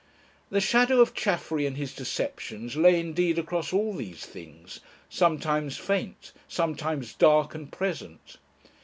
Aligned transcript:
The 0.49 0.59
shadow 0.59 0.99
of 0.99 1.13
Chaffery 1.13 1.67
and 1.67 1.77
his 1.77 1.93
deceptions 1.93 2.75
lay 2.75 2.99
indeed 2.99 3.37
across 3.37 3.71
all 3.71 3.93
these 3.93 4.25
things, 4.25 4.79
sometimes 5.11 5.77
faint, 5.77 6.31
sometimes 6.47 7.13
dark 7.13 7.53
and 7.53 7.71
present. 7.71 8.37